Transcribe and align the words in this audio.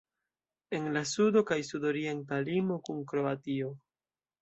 En 0.77 0.87
la 0.95 1.03
sudo 1.09 1.45
kaj 1.51 1.59
sudorienta 1.69 2.43
limo 2.51 2.83
kun 2.91 3.07
Kroatio. 3.15 3.73